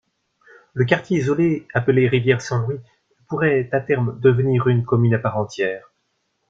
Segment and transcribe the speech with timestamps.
[0.73, 2.79] Le quartier isolé appelé Rivière-Saint-Louis
[3.29, 5.93] pourrait à terme devenir une commune à part entière.